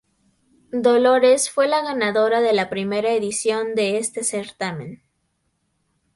[0.73, 5.03] Dolores fue la ganadora de la primera edición de este certamen.